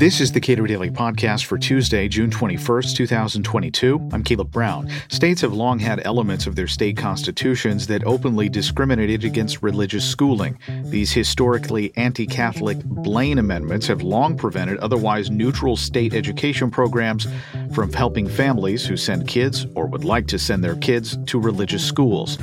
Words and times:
This 0.00 0.18
is 0.18 0.32
the 0.32 0.40
Cato 0.40 0.64
Daily 0.64 0.88
Podcast 0.88 1.44
for 1.44 1.58
Tuesday, 1.58 2.08
June 2.08 2.30
21st, 2.30 2.96
2022. 2.96 4.08
I'm 4.14 4.24
Caleb 4.24 4.50
Brown. 4.50 4.88
States 5.10 5.42
have 5.42 5.52
long 5.52 5.78
had 5.78 6.00
elements 6.06 6.46
of 6.46 6.56
their 6.56 6.68
state 6.68 6.96
constitutions 6.96 7.86
that 7.88 8.06
openly 8.06 8.48
discriminated 8.48 9.24
against 9.24 9.62
religious 9.62 10.02
schooling. 10.02 10.58
These 10.84 11.12
historically 11.12 11.92
anti 11.98 12.26
Catholic 12.26 12.82
Blaine 12.82 13.36
amendments 13.36 13.86
have 13.88 14.00
long 14.00 14.38
prevented 14.38 14.78
otherwise 14.78 15.28
neutral 15.30 15.76
state 15.76 16.14
education 16.14 16.70
programs 16.70 17.26
from 17.74 17.92
helping 17.92 18.26
families 18.26 18.86
who 18.86 18.96
send 18.96 19.28
kids 19.28 19.66
or 19.74 19.84
would 19.86 20.04
like 20.04 20.26
to 20.28 20.38
send 20.38 20.64
their 20.64 20.76
kids 20.76 21.18
to 21.26 21.38
religious 21.38 21.86
schools. 21.86 22.38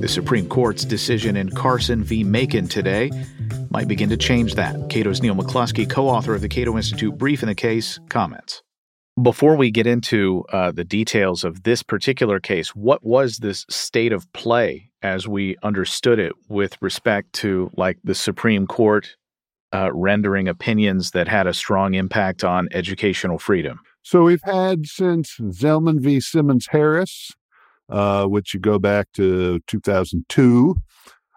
The 0.00 0.08
Supreme 0.08 0.48
Court's 0.48 0.86
decision 0.86 1.36
in 1.36 1.50
Carson 1.50 2.02
v. 2.02 2.24
Makin 2.24 2.68
today 2.68 3.10
might 3.72 3.88
begin 3.88 4.10
to 4.10 4.16
change 4.18 4.54
that. 4.54 4.76
Cato's 4.90 5.22
Neal 5.22 5.34
McCluskey, 5.34 5.88
co 5.88 6.08
author 6.08 6.34
of 6.34 6.42
the 6.42 6.48
Cato 6.48 6.76
Institute 6.76 7.16
Brief 7.16 7.42
in 7.42 7.48
the 7.48 7.54
Case, 7.54 7.98
comments. 8.10 8.62
Before 9.20 9.56
we 9.56 9.70
get 9.70 9.86
into 9.86 10.44
uh, 10.52 10.72
the 10.72 10.84
details 10.84 11.42
of 11.42 11.64
this 11.64 11.82
particular 11.82 12.38
case, 12.38 12.70
what 12.70 13.02
was 13.04 13.38
this 13.38 13.66
state 13.68 14.12
of 14.12 14.30
play 14.32 14.90
as 15.02 15.26
we 15.26 15.56
understood 15.62 16.18
it 16.18 16.32
with 16.48 16.80
respect 16.80 17.32
to 17.34 17.70
like 17.76 17.98
the 18.04 18.14
Supreme 18.14 18.66
Court 18.66 19.16
uh, 19.74 19.90
rendering 19.92 20.48
opinions 20.48 21.10
that 21.10 21.28
had 21.28 21.46
a 21.46 21.54
strong 21.54 21.94
impact 21.94 22.44
on 22.44 22.68
educational 22.72 23.38
freedom? 23.38 23.80
So 24.02 24.22
we've 24.22 24.42
had 24.44 24.86
since 24.86 25.36
Zelman 25.38 26.00
v. 26.00 26.20
Simmons 26.20 26.68
Harris, 26.70 27.32
uh, 27.88 28.26
which 28.26 28.54
you 28.54 28.60
go 28.60 28.78
back 28.78 29.08
to 29.14 29.60
2002, 29.66 30.74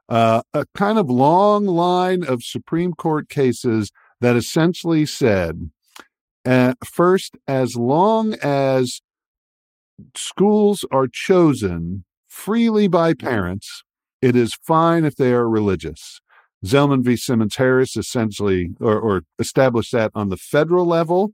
uh, 0.10 0.42
a 0.54 0.66
kind 0.76 0.98
of 0.98 1.10
long 1.10 1.66
line 1.66 2.24
of 2.24 2.44
Supreme 2.44 2.94
Court 2.94 3.30
cases 3.30 3.92
that 4.22 4.36
essentially 4.36 5.06
said 5.06 5.70
uh, 6.46 6.74
first, 6.84 7.36
as 7.48 7.76
long 7.76 8.36
as 8.36 9.02
schools 10.16 10.86
are 10.92 11.08
chosen 11.08 12.06
freely 12.28 12.88
by 12.88 13.14
parents, 13.14 13.84
it 14.22 14.36
is 14.36 14.58
fine 14.62 15.06
if 15.06 15.16
they 15.16 15.34
are 15.34 15.50
religious. 15.50 16.22
Zelman 16.64 17.04
v. 17.04 17.16
Simmons 17.16 17.56
Harris 17.56 17.96
essentially 17.96 18.72
or, 18.80 19.00
or 19.00 19.22
established 19.40 19.92
that 19.92 20.12
on 20.16 20.30
the 20.30 20.38
federal 20.38 20.86
level. 20.86 21.34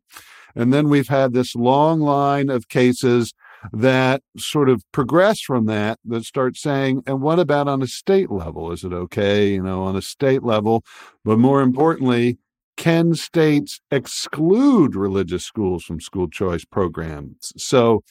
And 0.55 0.73
then 0.73 0.89
we've 0.89 1.07
had 1.07 1.33
this 1.33 1.55
long 1.55 2.01
line 2.01 2.49
of 2.49 2.67
cases 2.67 3.33
that 3.71 4.21
sort 4.37 4.69
of 4.69 4.83
progress 4.91 5.39
from 5.41 5.65
that 5.65 5.99
that 6.05 6.25
start 6.25 6.57
saying, 6.57 7.03
and 7.05 7.21
what 7.21 7.39
about 7.39 7.67
on 7.67 7.81
a 7.81 7.87
state 7.87 8.31
level? 8.31 8.71
Is 8.71 8.83
it 8.83 8.93
okay, 8.93 9.53
you 9.53 9.61
know, 9.61 9.83
on 9.83 9.95
a 9.95 10.01
state 10.01 10.43
level? 10.43 10.83
But 11.23 11.37
more 11.37 11.61
importantly, 11.61 12.37
can 12.77 13.13
states 13.13 13.79
exclude 13.91 14.95
religious 14.95 15.45
schools 15.45 15.83
from 15.83 15.99
school 15.99 16.27
choice 16.27 16.65
programs? 16.65 17.53
So 17.57 18.03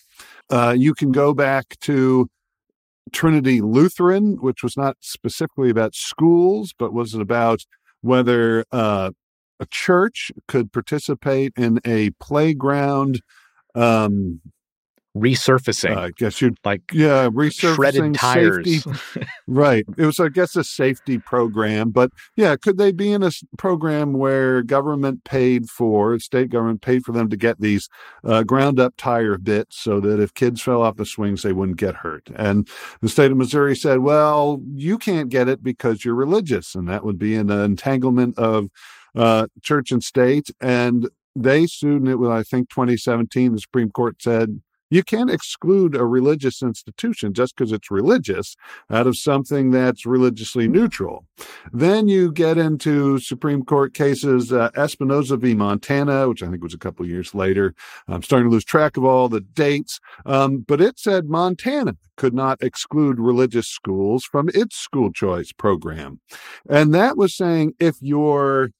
uh, 0.50 0.74
you 0.78 0.94
can 0.94 1.10
go 1.10 1.34
back 1.34 1.76
to 1.80 2.28
Trinity 3.12 3.60
Lutheran, 3.60 4.36
which 4.40 4.62
was 4.62 4.76
not 4.76 4.96
specifically 5.00 5.70
about 5.70 5.94
schools, 5.94 6.72
but 6.78 6.92
was 6.92 7.14
it 7.14 7.20
about 7.20 7.64
whether 8.02 8.64
uh, 8.70 9.10
a 9.58 9.66
church 9.66 10.30
could 10.48 10.72
participate 10.72 11.52
in 11.56 11.80
a 11.84 12.10
playground 12.20 13.20
um, 13.74 14.40
resurfacing. 15.16 15.96
Uh, 15.96 16.00
I 16.00 16.10
guess 16.16 16.40
you'd 16.40 16.58
like 16.64 16.82
yeah, 16.92 17.28
resurfacing 17.28 17.74
shredded 17.74 18.14
tires. 18.14 18.86
right. 19.46 19.84
It 19.96 20.06
was, 20.06 20.20
I 20.20 20.28
guess, 20.28 20.54
a 20.56 20.64
safety 20.64 21.18
program. 21.18 21.90
But 21.90 22.10
yeah, 22.36 22.56
could 22.56 22.78
they 22.78 22.92
be 22.92 23.12
in 23.12 23.22
a 23.22 23.30
program 23.58 24.12
where 24.12 24.62
government 24.62 25.24
paid 25.24 25.68
for 25.68 26.18
state 26.18 26.50
government 26.50 26.82
paid 26.82 27.04
for 27.04 27.12
them 27.12 27.28
to 27.30 27.36
get 27.36 27.60
these 27.60 27.88
uh, 28.24 28.42
ground 28.44 28.78
up 28.78 28.94
tire 28.96 29.38
bits 29.38 29.78
so 29.78 30.00
that 30.00 30.20
if 30.20 30.34
kids 30.34 30.62
fell 30.62 30.82
off 30.82 30.96
the 30.96 31.06
swings, 31.06 31.42
they 31.42 31.52
wouldn't 31.52 31.78
get 31.78 31.96
hurt? 31.96 32.30
And 32.36 32.68
the 33.00 33.08
state 33.08 33.30
of 33.30 33.36
Missouri 33.36 33.76
said, 33.76 34.00
well, 34.00 34.60
you 34.74 34.98
can't 34.98 35.28
get 35.28 35.48
it 35.48 35.62
because 35.62 36.04
you're 36.04 36.14
religious, 36.14 36.74
and 36.74 36.88
that 36.88 37.04
would 37.04 37.18
be 37.18 37.34
an 37.34 37.50
entanglement 37.50 38.38
of 38.38 38.68
uh, 39.16 39.48
church 39.62 39.90
and 39.90 40.04
state. 40.04 40.50
And 40.60 41.08
they 41.34 41.66
sued, 41.66 42.02
and 42.02 42.08
it 42.08 42.16
was, 42.16 42.30
I 42.30 42.42
think, 42.42 42.68
2017. 42.70 43.52
The 43.52 43.60
Supreme 43.60 43.90
Court 43.90 44.20
said 44.20 44.60
you 44.90 45.02
can't 45.04 45.30
exclude 45.30 45.94
a 45.94 46.04
religious 46.04 46.62
institution 46.62 47.32
just 47.32 47.56
because 47.56 47.72
it's 47.72 47.90
religious 47.90 48.56
out 48.90 49.06
of 49.06 49.16
something 49.16 49.70
that's 49.70 50.04
religiously 50.04 50.68
neutral. 50.68 51.24
Then 51.72 52.08
you 52.08 52.32
get 52.32 52.58
into 52.58 53.18
Supreme 53.18 53.64
Court 53.64 53.94
cases, 53.94 54.52
uh, 54.52 54.70
Espinoza 54.72 55.38
v. 55.38 55.54
Montana, 55.54 56.28
which 56.28 56.42
I 56.42 56.48
think 56.48 56.62
was 56.62 56.74
a 56.74 56.78
couple 56.78 57.06
years 57.06 57.34
later. 57.34 57.74
I'm 58.08 58.22
starting 58.22 58.48
to 58.48 58.52
lose 58.52 58.64
track 58.64 58.96
of 58.96 59.04
all 59.04 59.28
the 59.28 59.40
dates, 59.40 60.00
um, 60.26 60.58
but 60.66 60.80
it 60.80 60.98
said 60.98 61.26
Montana 61.26 61.94
could 62.16 62.34
not 62.34 62.62
exclude 62.62 63.18
religious 63.18 63.68
schools 63.68 64.24
from 64.24 64.50
its 64.52 64.76
school 64.76 65.12
choice 65.12 65.52
program. 65.52 66.20
And 66.68 66.92
that 66.94 67.16
was 67.16 67.34
saying 67.34 67.74
if 67.78 67.96
your 68.02 68.70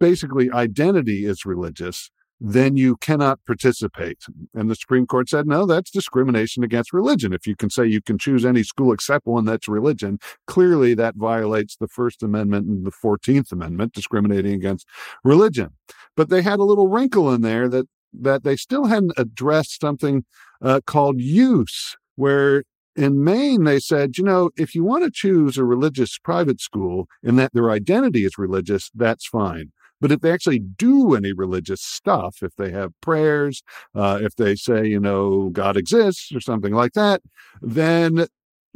basically 0.00 0.50
identity 0.50 1.24
is 1.24 1.46
religious, 1.46 2.10
then 2.40 2.76
you 2.76 2.96
cannot 2.96 3.38
participate. 3.46 4.18
And 4.54 4.70
the 4.70 4.74
Supreme 4.74 5.06
Court 5.06 5.28
said, 5.28 5.46
no, 5.46 5.66
that's 5.66 5.90
discrimination 5.90 6.64
against 6.64 6.92
religion. 6.92 7.32
If 7.32 7.46
you 7.46 7.56
can 7.56 7.70
say 7.70 7.86
you 7.86 8.02
can 8.02 8.18
choose 8.18 8.44
any 8.44 8.62
school 8.62 8.92
except 8.92 9.26
one 9.26 9.44
that's 9.44 9.68
religion, 9.68 10.18
clearly 10.46 10.94
that 10.94 11.14
violates 11.16 11.76
the 11.76 11.88
First 11.88 12.22
Amendment 12.22 12.66
and 12.66 12.86
the 12.86 12.90
14th 12.90 13.52
Amendment, 13.52 13.92
discriminating 13.92 14.54
against 14.54 14.86
religion. 15.22 15.70
But 16.16 16.28
they 16.28 16.42
had 16.42 16.58
a 16.58 16.64
little 16.64 16.88
wrinkle 16.88 17.32
in 17.32 17.42
there 17.42 17.68
that, 17.68 17.86
that 18.12 18.44
they 18.44 18.56
still 18.56 18.86
hadn't 18.86 19.12
addressed 19.16 19.80
something 19.80 20.24
uh, 20.60 20.80
called 20.86 21.20
use, 21.20 21.96
where 22.16 22.64
in 22.96 23.24
Maine, 23.24 23.64
they 23.64 23.80
said, 23.80 24.16
you 24.16 24.24
know, 24.24 24.50
if 24.56 24.74
you 24.74 24.84
want 24.84 25.04
to 25.04 25.10
choose 25.10 25.58
a 25.58 25.64
religious 25.64 26.18
private 26.18 26.60
school 26.60 27.08
and 27.22 27.38
that 27.38 27.52
their 27.52 27.70
identity 27.70 28.24
is 28.24 28.38
religious, 28.38 28.90
that's 28.94 29.26
fine. 29.26 29.72
But 30.04 30.12
if 30.12 30.20
they 30.20 30.32
actually 30.32 30.58
do 30.58 31.14
any 31.14 31.32
religious 31.32 31.80
stuff, 31.80 32.42
if 32.42 32.54
they 32.56 32.70
have 32.72 32.92
prayers, 33.00 33.62
uh, 33.94 34.18
if 34.20 34.36
they 34.36 34.54
say, 34.54 34.86
you 34.86 35.00
know, 35.00 35.48
God 35.48 35.78
exists 35.78 36.30
or 36.34 36.40
something 36.40 36.74
like 36.74 36.92
that, 36.92 37.22
then 37.62 38.26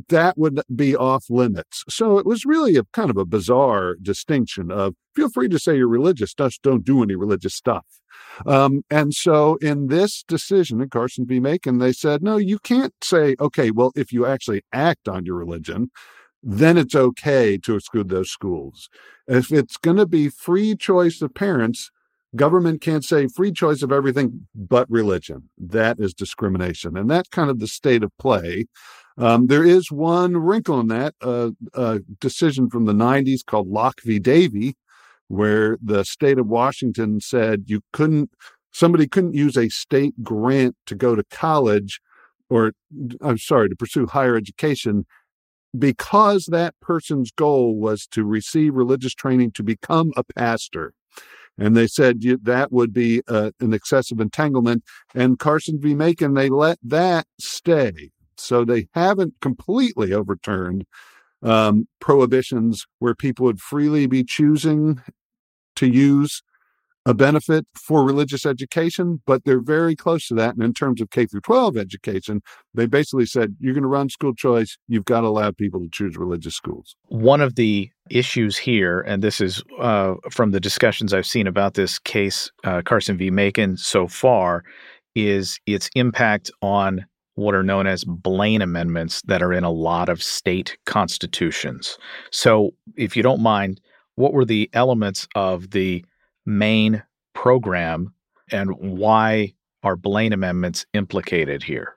that 0.09 0.39
would 0.39 0.62
be 0.75 0.97
off 0.97 1.27
limits. 1.28 1.84
So 1.87 2.16
it 2.16 2.25
was 2.25 2.47
really 2.47 2.77
a 2.77 2.84
kind 2.94 3.11
of 3.11 3.19
a 3.19 3.27
bizarre 3.27 3.97
distinction 4.00 4.71
of 4.71 4.94
feel 5.15 5.28
free 5.28 5.50
to 5.50 5.59
say 5.59 5.77
you're 5.77 5.87
religious, 5.87 6.33
just 6.33 6.62
don't 6.62 6.83
do 6.83 7.03
any 7.03 7.15
religious 7.15 7.55
stuff. 7.55 7.84
Um, 8.47 8.81
and 8.89 9.12
so 9.12 9.56
in 9.56 9.89
this 9.89 10.25
decision 10.27 10.81
in 10.81 10.89
Carson 10.89 11.27
v. 11.27 11.41
Makin, 11.41 11.77
they 11.77 11.93
said, 11.93 12.22
no, 12.22 12.39
you 12.39 12.59
can't 12.59 12.95
say, 13.03 13.37
okay, 13.39 13.71
well, 13.71 13.93
if 13.95 14.15
you 14.15 14.25
actually 14.25 14.62
act 14.72 15.09
on 15.09 15.27
your 15.27 15.37
religion, 15.37 15.91
then 16.43 16.78
it's 16.78 16.94
okay 16.94 17.59
to 17.59 17.75
exclude 17.76 18.09
those 18.09 18.31
schools. 18.31 18.88
If 19.26 19.53
it's 19.53 19.76
going 19.76 19.97
to 19.97 20.06
be 20.06 20.28
free 20.28 20.76
choice 20.76 21.21
of 21.21 21.34
parents, 21.34 21.91
government 22.37 22.81
can't 22.81 23.04
say 23.04 23.26
free 23.26 23.53
choice 23.53 23.82
of 23.82 23.93
everything 23.93 24.47
but 24.54 24.88
religion. 24.91 25.48
That 25.59 25.98
is 25.98 26.15
discrimination. 26.15 26.97
And 26.97 27.10
that's 27.10 27.28
kind 27.28 27.50
of 27.50 27.59
the 27.59 27.66
state 27.66 28.03
of 28.03 28.16
play. 28.19 28.66
Um, 29.16 29.48
there 29.48 29.65
is 29.65 29.91
one 29.91 30.37
wrinkle 30.37 30.78
in 30.81 30.88
that 30.88 31.15
uh, 31.21 31.50
a 31.75 32.00
decision 32.21 32.71
from 32.71 32.84
the 32.84 32.93
90s 32.93 33.44
called 33.44 33.69
Locke 33.69 34.00
v. 34.04 34.19
Davey, 34.19 34.77
where 35.27 35.77
the 35.82 36.04
state 36.04 36.38
of 36.38 36.47
Washington 36.47 37.21
said 37.21 37.65
you 37.66 37.81
couldn't, 37.93 38.31
somebody 38.71 39.09
couldn't 39.09 39.34
use 39.34 39.56
a 39.56 39.69
state 39.71 40.22
grant 40.22 40.77
to 40.87 40.94
go 40.94 41.16
to 41.16 41.25
college 41.31 42.00
or, 42.48 42.72
I'm 43.21 43.38
sorry, 43.38 43.69
to 43.69 43.77
pursue 43.77 44.06
higher 44.06 44.37
education 44.37 45.04
because 45.77 46.47
that 46.47 46.75
person's 46.81 47.31
goal 47.31 47.77
was 47.77 48.06
to 48.09 48.25
receive 48.25 48.75
religious 48.75 49.15
training 49.15 49.53
to 49.53 49.62
become 49.62 50.12
a 50.17 50.25
pastor. 50.25 50.93
And 51.59 51.77
they 51.77 51.89
said 51.89 52.21
that 52.43 52.73
would 52.73 52.93
be 52.93 53.23
uh, 53.27 53.51
an 53.60 53.72
excessive 53.72 54.21
entanglement. 54.21 54.84
And 55.15 55.39
Carson 55.39 55.81
v. 55.81 55.95
Makin, 55.95 56.34
they 56.34 56.48
let 56.48 56.78
that 56.83 57.27
stay. 57.41 58.10
So 58.37 58.65
they 58.65 58.89
haven't 58.95 59.34
completely 59.41 60.13
overturned 60.13 60.87
um, 61.42 61.89
prohibitions 62.01 62.87
where 63.01 63.15
people 63.15 63.47
would 63.47 63.60
freely 63.60 64.07
be 64.07 64.22
choosing 64.22 65.03
to 65.77 65.87
use 65.87 66.42
a 67.09 67.15
benefit 67.15 67.66
for 67.75 68.05
religious 68.05 68.45
education, 68.45 69.22
but 69.27 69.43
they're 69.45 69.63
very 69.63 69.97
close 69.97 70.28
to 70.28 70.34
that. 70.34 70.55
And 70.55 70.63
in 70.63 70.75
terms 70.75 71.01
of 71.01 71.09
K 71.09 71.25
through 71.25 71.41
12 71.41 71.78
education, 71.78 72.43
they 72.75 72.84
basically 72.84 73.25
said 73.25 73.57
you're 73.59 73.72
going 73.72 73.83
to 73.83 73.89
run 73.89 74.10
school 74.10 74.34
choice, 74.34 74.77
you've 74.89 75.07
got 75.07 75.22
to 75.22 75.28
allow 75.28 75.51
people 75.51 75.81
to 75.81 75.89
choose 75.91 76.19
religious 76.19 76.55
schools. 76.55 76.95
One 77.07 77.41
of 77.41 77.55
the 77.55 77.91
issues 78.10 78.59
here, 78.59 79.01
and 79.01 79.22
this 79.22 79.41
is 79.41 79.63
uh, 79.81 80.16
from 80.31 80.51
the 80.51 80.60
discussions 80.60 81.15
I've 81.15 81.27
seen 81.27 81.47
about 81.47 81.72
this 81.75 81.99
case, 81.99 82.53
uh, 82.65 82.83
Carson 82.83 83.16
v. 83.16 83.31
Makin 83.31 83.78
so 83.78 84.07
far, 84.07 84.63
is 85.15 85.59
its 85.65 85.89
impact 85.95 86.51
on 86.61 87.07
what 87.37 87.54
are 87.54 87.63
known 87.63 87.87
as 87.87 88.04
Blaine 88.04 88.61
amendments 88.61 89.22
that 89.22 89.43
are 89.43 89.54
in 89.54 89.65
a 89.65 89.71
lot 89.71 90.11
of 90.11 90.22
state 90.22 90.77
constitutions. 90.84 91.97
So, 92.31 92.75
if 92.97 93.16
you 93.16 93.22
don't 93.22 93.41
mind, 93.41 93.81
what 94.16 94.34
were 94.34 94.45
the 94.45 94.69
elements 94.75 95.27
of 95.34 95.71
the 95.71 96.04
Maine 96.48 97.03
program, 97.34 98.15
and 98.50 98.72
why 98.78 99.53
are 99.83 99.97
Blaine 99.97 100.33
amendments 100.33 100.86
implicated 100.95 101.62
here? 101.62 101.97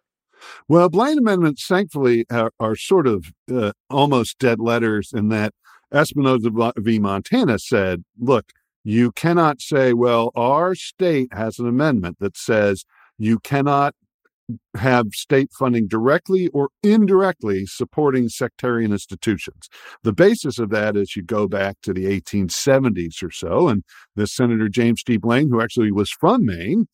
Well, 0.68 0.90
Blaine 0.90 1.18
amendments, 1.18 1.66
thankfully, 1.66 2.26
are, 2.30 2.52
are 2.60 2.76
sort 2.76 3.08
of 3.08 3.32
uh, 3.50 3.72
almost 3.90 4.40
dead 4.40 4.60
letters 4.60 5.12
in 5.14 5.30
that 5.30 5.54
Espinoza 5.94 6.74
v. 6.78 7.00
Montana 7.00 7.60
said, 7.60 8.04
look, 8.20 8.52
you 8.84 9.14
cannot 9.14 9.62
say, 9.62 9.94
well, 9.94 10.32
our 10.36 10.76
state 10.76 11.30
has 11.32 11.58
an 11.58 11.68
amendment 11.68 12.18
that 12.20 12.36
says 12.36 12.84
you 13.18 13.40
cannot 13.40 13.96
have 14.76 15.08
state 15.14 15.52
funding 15.52 15.88
directly 15.88 16.48
or 16.50 16.70
indirectly 16.84 17.66
supporting 17.66 18.30
sectarian 18.30 18.92
institutions. 18.92 19.70
The 20.04 20.14
basis 20.14 20.60
of 20.60 20.70
that 20.70 20.96
is 20.96 21.16
you 21.16 21.24
go 21.24 21.48
back 21.48 21.78
to 21.84 21.94
the 21.94 22.06
1870s 22.06 23.22
or 23.24 23.32
so, 23.32 23.68
and 23.68 23.84
this 24.16 24.34
Senator 24.34 24.70
James 24.70 25.04
G. 25.04 25.18
Blaine, 25.18 25.50
who 25.50 25.62
actually 25.62 25.92
was 25.92 26.10
from 26.10 26.46
Maine, 26.46 26.88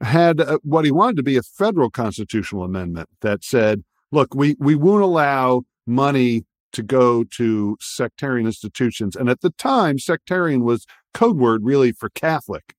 had 0.00 0.40
uh, 0.40 0.58
what 0.62 0.84
he 0.84 0.90
wanted 0.90 1.16
to 1.16 1.22
be 1.22 1.36
a 1.36 1.42
federal 1.42 1.90
constitutional 1.90 2.64
amendment 2.64 3.08
that 3.20 3.44
said, 3.44 3.82
look, 4.12 4.34
we, 4.34 4.56
we 4.58 4.74
won't 4.74 5.02
allow 5.02 5.62
money 5.86 6.44
to 6.72 6.82
go 6.82 7.24
to 7.24 7.76
sectarian 7.80 8.46
institutions. 8.46 9.16
And 9.16 9.28
at 9.28 9.40
the 9.40 9.50
time, 9.50 9.98
sectarian 9.98 10.64
was 10.64 10.86
code 11.14 11.38
word 11.38 11.64
really 11.64 11.92
for 11.92 12.10
Catholic 12.10 12.74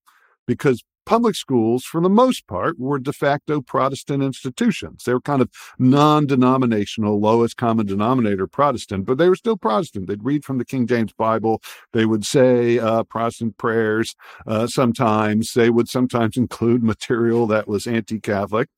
because 0.46 0.84
public 1.10 1.34
schools, 1.34 1.86
for 1.86 2.02
the 2.02 2.08
most 2.08 2.46
part, 2.46 2.78
were 2.78 3.00
de 3.00 3.12
facto 3.12 3.62
Protestant 3.62 4.22
institutions. 4.22 5.06
They 5.06 5.14
were 5.16 5.20
kind 5.20 5.42
of 5.42 5.50
non 5.80 6.28
denominational, 6.28 7.20
lowest 7.20 7.58
common 7.58 7.88
denominator 7.88 8.46
Protestant, 8.46 9.08
but 9.08 9.18
they 9.18 9.28
were 9.28 9.36
still 9.36 9.58
Protestant. 9.58 10.06
They'd 10.06 10.24
read 10.24 10.46
from 10.46 10.60
the 10.60 10.66
King 10.66 10.86
James 10.86 11.12
Bible. 11.12 11.64
They 11.94 12.06
would 12.06 12.28
say 12.28 12.78
uh, 12.78 13.06
Protestant 13.06 13.58
prayers 13.58 14.16
uh, 14.46 14.68
sometimes. 14.68 15.54
They 15.54 15.72
would 15.72 15.90
sometimes 15.90 16.38
include 16.38 16.84
material 16.84 17.48
that 17.48 17.68
was 17.68 17.88
anti 17.88 18.20
Catholic. 18.20 18.70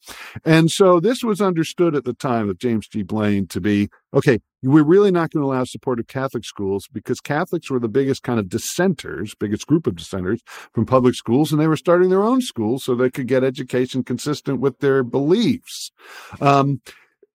And 0.45 0.71
so 0.71 1.01
this 1.01 1.25
was 1.25 1.41
understood 1.41 1.95
at 1.95 2.05
the 2.05 2.13
time 2.13 2.49
of 2.49 2.57
James 2.57 2.87
G. 2.87 3.03
Blaine 3.03 3.45
to 3.47 3.59
be 3.59 3.89
okay, 4.13 4.39
we're 4.63 4.83
really 4.83 5.11
not 5.11 5.31
going 5.31 5.41
to 5.41 5.47
allow 5.47 5.63
support 5.63 5.99
of 5.99 6.07
Catholic 6.07 6.45
schools 6.45 6.87
because 6.91 7.19
Catholics 7.19 7.69
were 7.69 7.79
the 7.79 7.87
biggest 7.87 8.23
kind 8.23 8.39
of 8.39 8.49
dissenters, 8.49 9.33
biggest 9.35 9.67
group 9.67 9.87
of 9.87 9.95
dissenters 9.95 10.41
from 10.73 10.85
public 10.85 11.15
schools, 11.15 11.51
and 11.51 11.59
they 11.59 11.67
were 11.67 11.77
starting 11.77 12.09
their 12.09 12.23
own 12.23 12.41
schools 12.41 12.83
so 12.83 12.93
they 12.93 13.09
could 13.09 13.27
get 13.27 13.43
education 13.43 14.03
consistent 14.03 14.59
with 14.59 14.79
their 14.79 15.03
beliefs. 15.03 15.91
Um, 16.39 16.81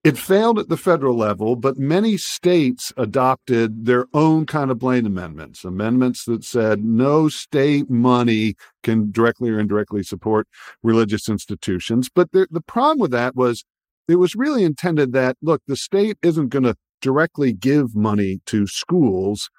it 0.06 0.17
failed 0.17 0.61
at 0.61 0.69
the 0.69 0.76
federal 0.76 1.17
level, 1.17 1.56
but 1.56 1.78
many 1.78 2.17
states 2.17 2.93
adopted 2.96 3.87
their 3.87 4.06
own 4.14 4.46
kind 4.46 4.70
of 4.70 4.79
Blaine 4.79 5.05
amendments, 5.05 5.64
amendments 5.64 6.26
that 6.26 6.44
said 6.44 6.84
no 6.84 7.29
state 7.29 7.90
money 7.90 8.55
can 8.84 9.11
directly 9.11 9.50
or 9.50 9.58
indirectly 9.58 10.05
support 10.05 10.46
religious 10.84 11.29
institutions. 11.29 12.08
But 12.08 12.31
the, 12.31 12.46
the 12.52 12.61
problem 12.61 13.00
with 13.00 13.11
that 13.11 13.34
was 13.34 13.64
it 14.08 14.17
was 14.17 14.35
really 14.35 14.64
intended 14.64 15.12
that, 15.12 15.37
look, 15.43 15.62
the 15.67 15.76
state 15.76 16.17
isn't 16.23 16.49
going 16.49 16.64
to 16.64 16.76
directly 17.00 17.53
give 17.53 17.94
money 17.94 18.41
to 18.47 18.67
schools 18.67 19.50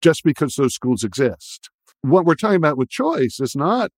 just 0.00 0.22
because 0.22 0.54
those 0.54 0.74
schools 0.74 1.02
exist. 1.02 1.70
What 2.02 2.24
we're 2.24 2.34
talking 2.34 2.56
about 2.56 2.76
with 2.76 2.90
choice 2.90 3.40
is 3.40 3.56
not 3.56 3.90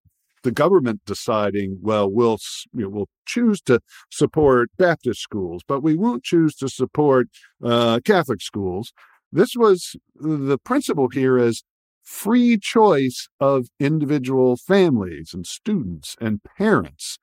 the 0.44 0.52
government 0.52 1.02
deciding, 1.06 1.80
well, 1.82 2.10
we'll 2.10 2.38
you 2.72 2.84
know, 2.84 2.90
we'll 2.90 3.10
choose 3.26 3.62
to 3.64 3.80
support 4.12 4.70
Baptist 4.78 5.20
schools, 5.22 5.64
but 5.68 5.82
we 5.82 5.96
won't 5.96 6.24
choose 6.24 6.56
to 6.58 6.70
support 6.70 7.28
uh, 7.64 8.00
Catholic 8.06 8.42
schools. 8.42 8.94
This 9.32 9.56
was 9.56 9.96
the 10.16 10.60
principle 10.60 11.10
here 11.10 11.38
is 11.38 11.64
free 12.04 12.60
choice 12.60 13.28
of 13.40 13.68
individual 13.80 14.56
families 14.56 15.32
and 15.34 15.48
students 15.48 16.16
and 16.22 16.42
parents 16.58 17.18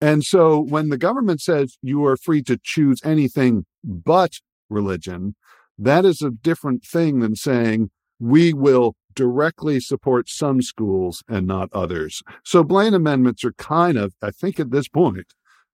and 0.00 0.24
so 0.24 0.58
when 0.58 0.88
the 0.88 0.98
government 0.98 1.40
says 1.40 1.76
you 1.82 2.04
are 2.04 2.16
free 2.16 2.42
to 2.44 2.58
choose 2.62 3.00
anything 3.04 3.66
but 3.84 4.40
religion, 4.68 5.34
that 5.78 6.04
is 6.04 6.22
a 6.22 6.30
different 6.30 6.84
thing 6.84 7.20
than 7.20 7.36
saying 7.36 7.90
we 8.18 8.52
will 8.52 8.94
directly 9.14 9.80
support 9.80 10.28
some 10.28 10.62
schools 10.62 11.22
and 11.28 11.46
not 11.46 11.68
others. 11.72 12.22
So 12.44 12.62
Blaine 12.62 12.94
amendments 12.94 13.44
are 13.44 13.52
kind 13.52 13.98
of, 13.98 14.14
I 14.22 14.30
think 14.30 14.60
at 14.60 14.70
this 14.70 14.88
point, 14.88 15.26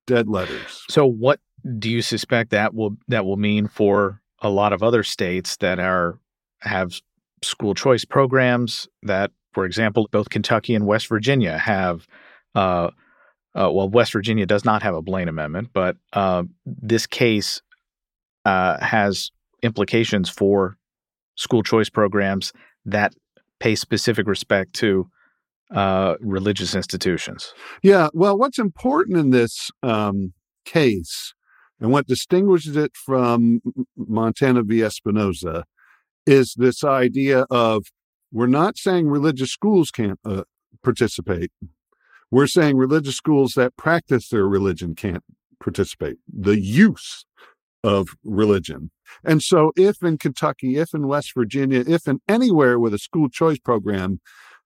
dead 0.07 0.29
letters. 0.29 0.85
So 0.89 1.07
what 1.07 1.41
do 1.79 1.91
you 1.91 2.03
suspect 2.03 2.51
that 2.51 2.75
will 2.75 2.97
that 3.09 3.25
will 3.25 3.37
mean 3.37 3.67
for 3.67 4.21
a 4.41 4.49
lot 4.49 4.73
of 4.73 4.83
other 4.83 5.03
states 5.03 5.57
that 5.57 5.79
are 5.79 6.19
have 6.61 7.01
school 7.43 7.75
choice 7.75 8.05
programs 8.05 8.89
that, 9.03 9.33
for 9.53 9.65
example, 9.65 10.09
both 10.11 10.31
Kentucky 10.31 10.75
and 10.75 10.87
West 10.87 11.09
Virginia 11.09 11.59
have 11.59 12.07
uh, 12.55 12.91
uh, 13.57 13.71
well, 13.73 13.89
West 13.89 14.13
Virginia 14.13 14.47
does 14.47 14.65
not 14.65 14.83
have 14.83 14.95
a 14.95 15.03
Blaine 15.03 15.29
Amendment, 15.29 15.71
but 15.73 15.97
uh, 16.13 16.43
this 16.65 17.07
case 17.07 17.63
uh, 18.45 18.79
has 18.85 19.31
implications 19.63 20.29
for 20.29 20.77
school 21.37 21.63
choice 21.63 21.89
programs 21.89 22.53
that 22.85 23.15
pay 23.59 23.75
specific 23.75 24.27
respect 24.27 24.75
to 24.75 25.09
uh, 25.75 26.15
religious 26.21 26.75
institutions. 26.75 27.53
Yeah, 27.83 28.09
well, 28.13 28.39
what's 28.39 28.59
important 28.59 29.17
in 29.17 29.31
this 29.31 29.71
um, 29.83 30.35
case 30.65 31.35
and 31.81 31.91
what 31.91 32.07
distinguishes 32.07 32.77
it 32.77 32.93
from 32.95 33.61
Montana 33.97 34.63
v. 34.63 34.81
Espinoza 34.81 35.65
is 36.27 36.55
this 36.57 36.85
idea 36.85 37.47
of 37.51 37.87
we're 38.33 38.47
not 38.47 38.77
saying 38.77 39.09
religious 39.09 39.51
schools 39.51 39.91
can't 39.91 40.19
uh, 40.25 40.43
participate 40.83 41.51
we're 42.31 42.47
saying 42.47 42.77
religious 42.77 43.17
schools 43.17 43.53
that 43.55 43.77
practice 43.77 44.29
their 44.29 44.47
religion 44.47 44.95
can't 44.95 45.25
participate. 45.61 46.17
The 46.33 46.61
use 46.61 47.25
of 47.85 48.09
religion. 48.25 48.91
And 49.25 49.43
so, 49.43 49.73
if 49.77 50.03
in 50.03 50.19
Kentucky, 50.19 50.77
if 50.77 50.93
in 50.93 51.07
West 51.07 51.33
Virginia, 51.35 51.85
if 51.87 52.09
in 52.09 52.21
anywhere 52.29 52.79
with 52.79 52.93
a 52.93 52.99
school 52.99 53.29
choice 53.29 53.59
program, 53.59 54.21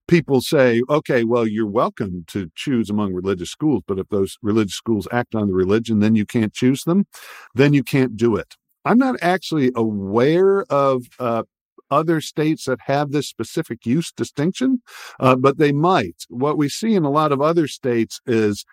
people 0.07 0.41
say, 0.41 0.81
okay, 0.89 1.23
well, 1.23 1.47
you're 1.47 1.69
welcome 1.69 2.25
to 2.27 2.49
choose 2.55 2.89
among 2.89 3.13
religious 3.13 3.51
schools, 3.51 3.83
but 3.87 3.99
if 3.99 4.09
those 4.09 4.37
religious 4.41 4.75
schools 4.75 5.07
act 5.11 5.35
on 5.35 5.47
the 5.47 5.53
religion, 5.53 5.99
then 5.99 6.15
you 6.15 6.25
can't 6.25 6.53
choose 6.53 6.83
them, 6.83 7.05
then 7.53 7.73
you 7.73 7.83
can't 7.83 8.17
do 8.17 8.35
it. 8.35 8.55
I'm 8.83 8.97
not 8.97 9.15
actually 9.21 9.71
aware 9.75 10.63
of 10.71 11.05
uh, 11.19 11.43
other 11.91 12.21
states 12.21 12.65
that 12.65 12.79
have 12.85 13.11
this 13.11 13.27
specific 13.27 13.85
use 13.85 14.11
distinction, 14.11 14.81
uh, 15.19 15.35
but 15.35 15.57
they 15.57 15.71
might. 15.71 16.25
What 16.29 16.57
we 16.57 16.69
see 16.69 16.95
in 16.95 17.03
a 17.03 17.11
lot 17.11 17.31
of 17.31 17.41
other 17.41 17.67
states 17.67 18.19
is 18.25 18.65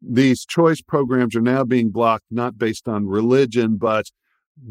these 0.00 0.44
choice 0.44 0.82
programs 0.82 1.34
are 1.34 1.40
now 1.40 1.64
being 1.64 1.90
blocked 1.90 2.26
not 2.30 2.58
based 2.58 2.86
on 2.86 3.06
religion, 3.06 3.76
but 3.76 4.10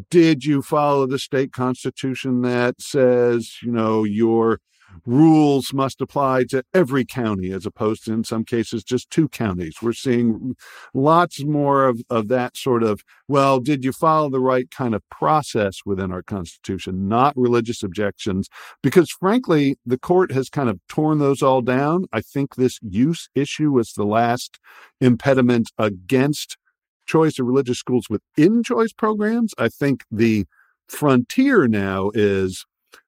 did 0.09 0.45
you 0.45 0.61
follow 0.61 1.05
the 1.05 1.19
state 1.19 1.51
constitution 1.51 2.41
that 2.41 2.81
says, 2.81 3.57
you 3.61 3.71
know, 3.71 4.03
your 4.03 4.59
rules 5.05 5.73
must 5.73 6.01
apply 6.01 6.45
to 6.45 6.63
every 6.73 7.05
county 7.05 7.51
as 7.51 7.65
opposed 7.65 8.05
to 8.05 8.13
in 8.13 8.23
some 8.23 8.43
cases 8.43 8.83
just 8.83 9.09
two 9.09 9.27
counties. 9.29 9.77
We're 9.81 9.93
seeing 9.93 10.55
lots 10.93 11.43
more 11.43 11.85
of, 11.85 12.01
of 12.09 12.27
that 12.29 12.57
sort 12.57 12.83
of 12.83 13.01
well 13.27 13.59
did 13.59 13.83
you 13.83 13.91
follow 13.91 14.29
the 14.29 14.39
right 14.39 14.69
kind 14.71 14.95
of 14.95 15.07
process 15.09 15.79
within 15.85 16.11
our 16.11 16.23
constitution? 16.23 17.07
Not 17.07 17.35
religious 17.35 17.83
objections. 17.83 18.47
Because 18.81 19.09
frankly 19.11 19.77
the 19.85 19.97
court 19.97 20.31
has 20.31 20.49
kind 20.49 20.69
of 20.69 20.79
torn 20.87 21.19
those 21.19 21.41
all 21.41 21.61
down. 21.61 22.05
I 22.13 22.21
think 22.21 22.55
this 22.55 22.79
use 22.81 23.29
issue 23.35 23.71
was 23.71 23.93
the 23.93 24.05
last 24.05 24.59
impediment 25.01 25.71
against 25.77 26.57
choice 27.05 27.39
of 27.39 27.45
religious 27.45 27.77
schools 27.79 28.07
within 28.09 28.63
choice 28.63 28.93
programs. 28.93 29.53
I 29.57 29.69
think 29.69 30.03
the 30.11 30.45
frontier 30.87 31.67
now 31.67 32.11
is 32.13 32.65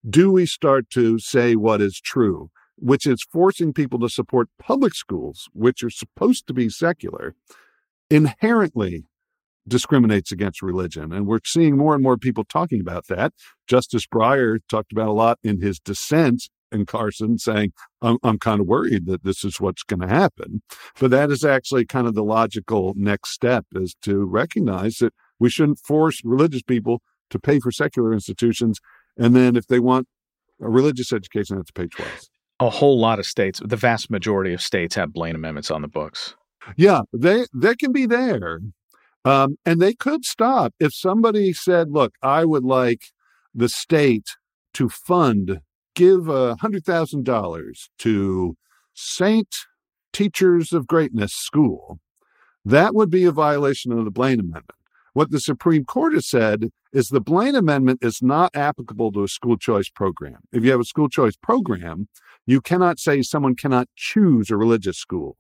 do 0.08 0.32
we 0.32 0.46
start 0.46 0.90
to 0.92 1.20
say 1.20 1.56
what 1.56 1.82
is 1.82 2.00
true, 2.00 2.50
which 2.76 3.06
is 3.06 3.26
forcing 3.32 3.74
people 3.74 4.00
to 4.00 4.10
support 4.10 4.50
public 4.60 4.94
schools, 4.94 5.50
which 5.54 5.84
are 5.84 5.90
supposed 5.90 6.48
to 6.48 6.54
be 6.54 6.70
secular, 6.70 7.36
inherently 8.10 9.06
discriminates 9.68 10.32
against 10.32 10.62
religion. 10.62 11.12
And 11.12 11.28
we're 11.28 11.40
seeing 11.46 11.78
more 11.78 11.94
and 11.94 12.04
more 12.04 12.18
people 12.18 12.46
talking 12.46 12.80
about 12.80 13.08
that. 13.08 13.34
Justice 13.68 14.08
Breyer 14.08 14.60
talked 14.70 14.92
about 14.92 15.10
a 15.10 15.14
lot 15.14 15.40
in 15.44 15.62
his 15.62 15.80
dissent 15.80 16.50
in 16.72 16.86
Carson 16.86 17.38
saying, 17.38 17.72
I'm, 18.02 18.18
I'm 18.24 18.40
kind 18.40 18.60
of 18.60 18.68
worried 18.68 19.06
that 19.08 19.24
this 19.24 19.44
is 19.44 19.60
what's 19.60 19.84
going 19.84 20.02
to 20.02 20.08
happen. 20.08 20.62
But 21.00 21.12
that 21.12 21.32
is 21.32 21.44
actually 21.44 21.86
kind 21.86 22.08
of 22.08 22.16
the 22.16 22.24
logical 22.24 22.94
next 22.96 23.32
step 23.32 23.66
is 23.76 23.96
to 24.04 24.26
recognize 24.26 24.98
that 24.98 25.14
we 25.40 25.50
shouldn't 25.50 25.80
force 25.80 26.22
religious 26.24 26.64
people 26.64 27.02
to 27.30 27.40
pay 27.40 27.60
for 27.60 27.72
secular 27.72 28.14
institutions 28.14 28.80
and 29.18 29.36
then 29.36 29.56
if 29.56 29.68
they 29.68 29.80
want 29.80 30.08
a 30.62 30.70
religious 30.70 31.14
education, 31.14 31.56
they 31.56 31.60
have 31.60 31.66
to 31.68 31.74
pay 31.74 31.88
twice. 31.88 32.30
A 32.60 32.70
whole 32.70 33.00
lot 33.00 33.20
of 33.20 33.26
states, 33.26 33.62
the 33.64 33.76
vast 33.76 34.10
majority 34.10 34.54
of 34.54 34.62
states 34.62 34.96
have 34.96 35.14
Blaine 35.14 35.36
amendments 35.36 35.70
on 35.70 35.82
the 35.82 35.88
books. 35.88 36.36
Yeah, 36.76 37.02
they 37.14 37.46
they 37.54 37.76
can 37.76 37.92
be 37.92 38.06
there. 38.06 38.60
Um, 39.26 39.58
and 39.66 39.82
they 39.82 39.94
could 39.94 40.24
stop 40.24 40.74
if 40.80 40.94
somebody 40.94 41.52
said, 41.52 41.92
look, 41.92 42.14
I 42.22 42.46
would 42.46 42.64
like 42.64 43.08
the 43.54 43.68
state 43.68 44.38
to 44.76 44.88
fund, 44.88 45.60
give 45.96 46.30
a 46.30 46.56
$100,000 46.56 47.90
to 47.98 48.58
Saint 48.94 49.56
Teachers 50.14 50.72
of 50.72 50.88
Greatness 50.88 51.34
School, 51.34 52.00
that 52.64 52.96
would 52.96 53.10
be 53.10 53.26
a 53.26 53.32
violation 53.32 53.92
of 53.92 54.06
the 54.06 54.12
Blaine 54.12 54.40
Amendment. 54.40 54.77
What 55.18 55.32
the 55.32 55.40
Supreme 55.40 55.84
Court 55.84 56.14
has 56.14 56.28
said 56.28 56.70
is 56.94 57.08
the 57.08 57.20
Blaine 57.20 57.56
Amendment 57.56 58.04
is 58.04 58.22
not 58.22 58.56
applicable 58.56 59.12
to 59.14 59.24
a 59.24 59.28
school 59.28 59.58
choice 59.58 59.90
program. 59.90 60.42
If 60.52 60.64
you 60.64 60.70
have 60.70 60.80
a 60.80 60.86
school 60.86 61.10
choice 61.10 61.36
program, 61.36 62.08
you 62.46 62.62
cannot 62.62 63.00
say 63.00 63.24
someone 63.24 63.56
cannot 63.56 63.88
choose 63.96 64.52
a 64.52 64.58
religious 64.58 65.00
school. 65.00 65.36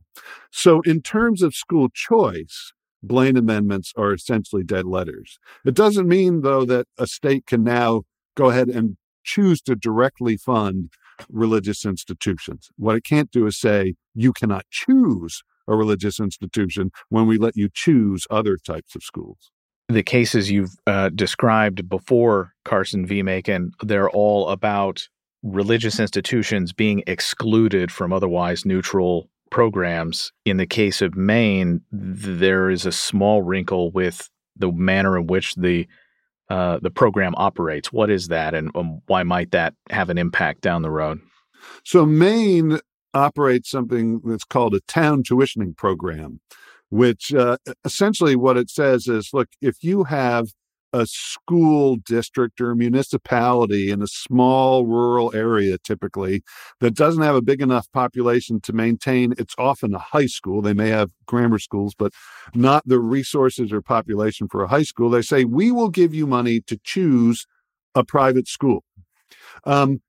So, 0.51 0.81
in 0.81 1.03
terms 1.03 1.43
of 1.43 1.53
school 1.53 1.89
choice, 1.93 2.73
Blaine 3.03 3.37
amendments 3.37 3.93
are 3.95 4.11
essentially 4.13 4.63
dead 4.63 4.85
letters. 4.85 5.37
It 5.63 5.75
doesn't 5.75 6.07
mean, 6.07 6.41
though, 6.41 6.65
that 6.65 6.87
a 6.97 7.05
state 7.05 7.45
can 7.45 7.63
now 7.63 8.01
go 8.33 8.49
ahead 8.49 8.69
and 8.69 8.97
choose 9.23 9.61
to 9.61 9.75
directly 9.75 10.37
fund 10.37 10.89
religious 11.29 11.85
institutions. 11.85 12.69
What 12.77 12.95
it 12.95 13.03
can't 13.03 13.29
do 13.29 13.45
is 13.45 13.59
say 13.59 13.93
you 14.15 14.33
cannot 14.33 14.65
choose 14.71 15.43
a 15.67 15.75
religious 15.75 16.19
institution 16.19 16.89
when 17.09 17.27
we 17.27 17.37
let 17.37 17.55
you 17.55 17.69
choose 17.71 18.25
other 18.31 18.57
types 18.57 18.95
of 18.95 19.03
schools. 19.03 19.51
The 19.89 20.03
cases 20.03 20.51
you've 20.51 20.75
uh, 20.85 21.09
described 21.09 21.87
before 21.87 22.53
Carson 22.65 23.05
v. 23.05 23.23
Makin, 23.23 23.71
they're 23.81 24.09
all 24.09 24.49
about 24.49 25.07
religious 25.43 25.99
institutions 25.99 26.73
being 26.73 27.03
excluded 27.07 27.91
from 27.91 28.11
otherwise 28.11 28.65
neutral 28.65 29.29
programs. 29.49 30.33
In 30.45 30.57
the 30.57 30.65
case 30.65 31.01
of 31.01 31.15
Maine, 31.15 31.81
there 31.91 32.69
is 32.69 32.85
a 32.85 32.91
small 32.91 33.43
wrinkle 33.43 33.91
with 33.91 34.29
the 34.57 34.71
manner 34.71 35.17
in 35.17 35.27
which 35.27 35.55
the 35.55 35.87
uh, 36.49 36.79
the 36.81 36.89
program 36.89 37.33
operates. 37.35 37.91
What 37.91 38.09
is 38.09 38.29
that, 38.29 38.53
and 38.53 38.71
um, 38.73 39.01
why 39.07 39.23
might 39.23 39.51
that 39.51 39.73
have 39.89 40.09
an 40.09 40.17
impact 40.17 40.61
down 40.61 40.81
the 40.81 40.89
road? 40.89 41.19
So 41.83 42.05
Maine 42.05 42.79
operates 43.13 43.69
something 43.69 44.21
that's 44.23 44.45
called 44.45 44.73
a 44.73 44.79
town 44.81 45.23
tuitioning 45.23 45.75
program, 45.75 46.39
which 46.89 47.33
uh, 47.33 47.57
essentially 47.85 48.35
what 48.35 48.57
it 48.57 48.69
says 48.69 49.07
is, 49.07 49.29
look, 49.33 49.49
if 49.61 49.83
you 49.83 50.05
have 50.05 50.47
a 50.93 51.05
school 51.05 51.97
district 51.97 52.61
or 52.61 52.73
municipality 52.73 53.91
in 53.91 54.01
a 54.01 54.07
small 54.07 54.85
rural 54.85 55.35
area 55.35 55.77
typically 55.83 56.41
that 56.79 56.95
doesn't 56.95 57.23
have 57.23 57.35
a 57.35 57.41
big 57.41 57.61
enough 57.61 57.91
population 57.91 58.61
to 58.61 58.71
maintain 58.71 59.33
it's 59.37 59.53
often 59.57 59.93
a 59.93 59.99
high 59.99 60.25
school 60.25 60.61
they 60.61 60.73
may 60.73 60.87
have 60.87 61.11
grammar 61.25 61.59
schools 61.59 61.93
but 61.93 62.13
not 62.55 62.83
the 62.87 62.99
resources 62.99 63.73
or 63.73 63.81
population 63.81 64.47
for 64.47 64.63
a 64.63 64.67
high 64.69 64.81
school 64.81 65.09
they 65.09 65.21
say 65.21 65.43
we 65.43 65.73
will 65.73 65.89
give 65.89 66.13
you 66.13 66.25
money 66.25 66.61
to 66.61 66.79
choose 66.85 67.45
a 67.97 68.03
private 68.05 68.47
school. 68.47 68.83
Um, 69.65 69.99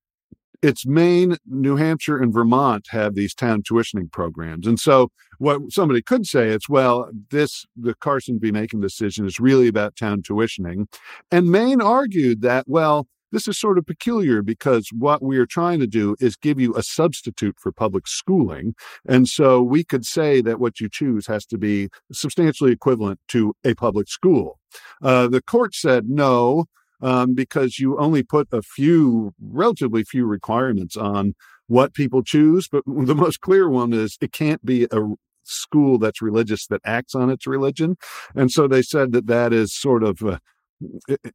it's 0.62 0.87
Maine, 0.87 1.37
New 1.47 1.77
Hampshire, 1.77 2.19
and 2.19 2.33
Vermont 2.33 2.87
have 2.91 3.15
these 3.15 3.35
town 3.35 3.62
tuitioning 3.62 4.11
programs. 4.11 4.67
And 4.67 4.79
so 4.79 5.11
what 5.38 5.61
somebody 5.71 6.03
could 6.03 6.27
say 6.27 6.49
is, 6.49 6.69
well, 6.69 7.11
this 7.31 7.65
the 7.77 7.95
Carson 7.95 8.38
v. 8.41 8.50
Makin 8.50 8.81
decision 8.81 9.27
is 9.27 9.38
really 9.38 9.69
about 9.69 9.97
town 9.97 10.23
tuitioning. 10.23 10.87
And 11.31 11.50
Maine 11.50 11.81
argued 11.81 12.43
that, 12.43 12.65
well, 12.67 13.07
this 13.31 13.47
is 13.47 13.59
sort 13.59 13.79
of 13.79 13.87
peculiar 13.87 14.43
because 14.43 14.88
what 14.97 15.23
we 15.23 15.37
are 15.38 15.47
trying 15.47 15.81
to 15.81 15.87
do 15.87 16.17
is 16.19 16.35
give 16.37 16.59
you 16.59 16.75
a 16.75 16.83
substitute 16.83 17.57
for 17.61 17.71
public 17.71 18.07
schooling. 18.07 18.75
And 19.07 19.29
so 19.29 19.62
we 19.62 19.85
could 19.85 20.07
say 20.07 20.41
that 20.41 20.59
what 20.59 20.81
you 20.81 20.88
choose 20.91 21.27
has 21.27 21.45
to 21.47 21.59
be 21.59 21.88
substantially 22.11 22.73
equivalent 22.73 23.21
to 23.29 23.55
a 23.65 23.75
public 23.75 24.09
school. 24.09 24.59
Uh, 25.03 25.29
the 25.29 25.43
court 25.43 25.75
said, 25.75 26.09
no, 26.09 26.65
um, 27.00 27.35
because 27.35 27.78
you 27.78 27.99
only 27.99 28.23
put 28.23 28.49
a 28.52 28.62
few, 28.62 29.35
relatively 29.40 30.05
few 30.05 30.26
requirements 30.26 30.97
on 30.97 31.35
what 31.67 31.95
people 31.95 32.23
choose. 32.23 32.69
But 32.69 32.85
the 32.87 33.14
most 33.14 33.40
clear 33.40 33.69
one 33.69 33.93
is 33.93 34.17
it 34.21 34.33
can't 34.33 34.64
be 34.64 34.87
a 34.90 35.00
school 35.45 35.99
that's 35.99 36.21
religious 36.21 36.67
that 36.67 36.81
acts 36.85 37.14
on 37.14 37.31
its 37.31 37.47
religion. 37.47 37.97
And 38.35 38.50
so 38.50 38.69
they 38.69 38.83
said 38.83 39.12
that 39.12 39.26
that 39.26 39.52
is 39.52 39.75
sort 39.75 40.02
of, 40.02 40.23
uh, 40.23 40.38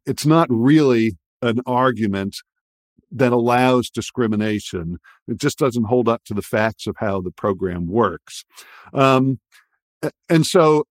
it's 0.06 0.26
not 0.26 0.48
really 0.50 1.18
an 1.42 1.60
argument 1.66 2.38
that 3.12 3.32
allows 3.32 3.90
discrimination. 3.90 4.98
It 5.28 5.38
just 5.38 5.60
doesn't 5.60 5.86
hold 5.86 6.10
up 6.10 6.24
to 6.26 6.34
the 6.34 6.42
facts 6.42 6.88
of 6.88 6.96
how 6.98 7.22
the 7.22 7.32
program 7.32 7.88
works. 7.88 8.44
Um, 8.94 9.40
and 10.30 10.46
so 10.46 10.86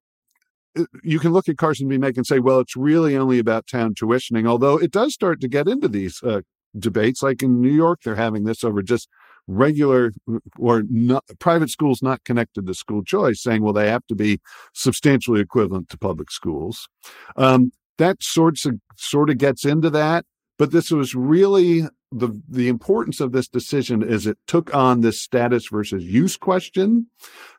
you 1.03 1.19
can 1.19 1.33
look 1.33 1.49
at 1.49 1.59
Carson 1.59 1.89
v. 1.89 1.99
Makin 1.99 2.21
and 2.21 2.27
say, 2.27 2.39
well, 2.39 2.61
it's 2.61 2.77
really 2.77 3.17
only 3.17 3.39
about 3.39 3.67
town 3.67 3.95
tuitioning, 3.95 4.47
although 4.49 4.77
it 4.79 4.91
does 4.91 5.13
start 5.13 5.41
to 5.41 5.49
get 5.49 5.69
into 5.69 5.89
these 5.89 6.23
uh, 6.23 6.41
debates. 6.79 7.23
Like 7.23 7.43
in 7.43 7.61
New 7.61 7.71
York, 7.73 8.01
they're 8.05 8.15
having 8.17 8.45
this 8.45 8.65
over 8.65 8.83
just 8.83 9.09
regular 9.49 10.13
or 10.59 10.85
not, 10.89 11.25
private 11.39 11.71
schools 11.71 12.03
not 12.03 12.25
connected 12.25 12.67
to 12.67 12.75
school 12.75 13.03
choice, 13.03 13.43
saying, 13.43 13.63
well, 13.63 13.73
they 13.73 13.89
have 13.89 14.07
to 14.07 14.15
be 14.15 14.41
substantially 14.73 15.41
equivalent 15.41 15.89
to 15.91 15.99
public 15.99 16.31
schools. 16.31 16.89
Um, 17.37 17.73
that 17.99 18.23
sorts 18.23 18.65
of 18.65 18.77
sort 18.97 19.31
of 19.31 19.39
gets 19.39 19.65
into 19.65 19.91
that, 19.91 20.25
but 20.63 20.71
this 20.71 20.93
was 20.93 21.13
really 21.17 21.89
the 22.13 22.41
the 22.49 22.69
importance 22.69 23.19
of 23.19 23.33
this 23.33 23.49
decision 23.49 24.01
is 24.01 24.29
it 24.29 24.39
took 24.47 24.73
on 24.73 25.01
this 25.01 25.21
status 25.21 25.67
versus 25.67 26.05
use 26.05 26.37
question 26.37 27.09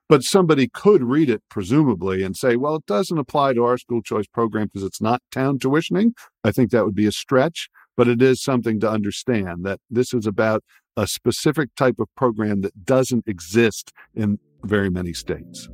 but 0.08 0.24
somebody 0.24 0.70
could 0.70 1.04
read 1.04 1.30
it, 1.30 1.42
presumably, 1.50 2.24
and 2.24 2.38
say, 2.38 2.56
well, 2.56 2.76
it 2.76 2.86
doesn't 2.86 3.18
apply 3.18 3.54
to 3.54 3.64
our 3.64 3.78
school 3.78 4.02
choice 4.02 4.28
program 4.28 4.68
because 4.68 4.84
it's 4.86 5.02
not 5.02 5.22
town 5.32 5.60
tuitioning. 5.60 6.12
I 6.46 6.52
think 6.52 6.72
that 6.72 6.86
would 6.86 6.96
be 6.96 7.06
a 7.06 7.12
stretch, 7.12 7.70
but 7.98 8.08
it 8.08 8.22
is 8.22 8.42
something 8.42 8.80
to 8.82 8.90
understand 8.90 9.66
that 9.66 9.80
this 9.90 10.14
is 10.14 10.26
about 10.26 10.64
a 10.96 11.08
specific 11.08 11.76
type 11.76 12.00
of 12.00 12.08
program 12.16 12.62
that 12.62 12.86
doesn't 12.86 13.28
exist 13.28 13.92
in 14.14 14.40
very 14.64 14.90
many 14.90 15.14
states. 15.14 15.68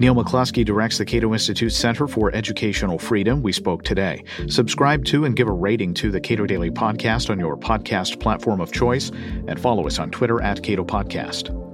Neal 0.00 0.14
McCluskey 0.14 0.64
directs 0.64 0.96
the 0.96 1.04
Cato 1.04 1.34
Institute 1.34 1.74
Center 1.74 2.08
for 2.08 2.34
Educational 2.34 2.98
Freedom. 2.98 3.42
We 3.42 3.52
spoke 3.52 3.82
today. 3.82 4.24
Subscribe 4.48 5.04
to 5.04 5.26
and 5.26 5.36
give 5.36 5.46
a 5.46 5.52
rating 5.52 5.92
to 5.92 6.10
the 6.10 6.18
Cato 6.18 6.46
Daily 6.46 6.70
Podcast 6.70 7.28
on 7.28 7.38
your 7.38 7.54
podcast 7.54 8.18
platform 8.18 8.62
of 8.62 8.72
choice, 8.72 9.10
and 9.46 9.60
follow 9.60 9.86
us 9.86 9.98
on 9.98 10.10
Twitter 10.10 10.40
at 10.40 10.62
Cato 10.62 10.86
Podcast. 10.86 11.69